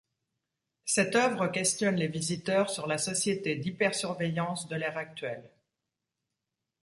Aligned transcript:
Cette 0.85 1.15
œuvre 1.15 1.45
questionne 1.49 1.97
les 1.97 2.07
visiteurs 2.07 2.71
sur 2.71 2.87
la 2.87 2.97
société 2.97 3.55
d’hypersurveillance 3.55 4.67
de 4.67 4.75
l’ère 4.75 4.97
actuelle. 4.97 5.47